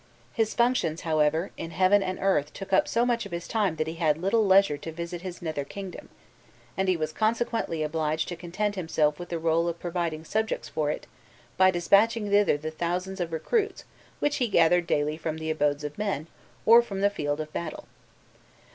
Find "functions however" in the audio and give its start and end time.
0.55-1.51